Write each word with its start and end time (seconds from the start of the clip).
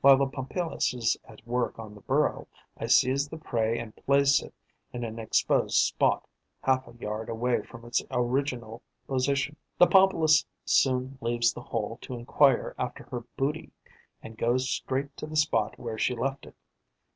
While 0.00 0.16
the 0.16 0.26
Pompilus 0.26 0.92
is 0.92 1.16
at 1.28 1.46
work 1.46 1.78
on 1.78 1.94
the 1.94 2.00
burrow, 2.00 2.48
I 2.76 2.86
seize 2.88 3.28
the 3.28 3.36
prey 3.38 3.78
and 3.78 3.94
place 3.94 4.42
it 4.42 4.52
in 4.92 5.04
an 5.04 5.20
exposed 5.20 5.76
spot, 5.76 6.28
half 6.64 6.88
a 6.88 6.94
yard 6.96 7.28
away 7.28 7.62
from 7.62 7.84
its 7.84 8.02
original 8.10 8.82
position. 9.06 9.54
The 9.78 9.86
Pompilus 9.86 10.44
soon 10.64 11.16
leaves 11.20 11.52
the 11.52 11.62
hole 11.62 11.98
to 12.00 12.14
enquire 12.16 12.74
after 12.76 13.04
her 13.04 13.20
booty 13.36 13.70
and 14.20 14.36
goes 14.36 14.68
straight 14.68 15.16
to 15.18 15.26
the 15.28 15.36
spot 15.36 15.78
where 15.78 15.96
she 15.96 16.16
left 16.16 16.46
it. 16.46 16.56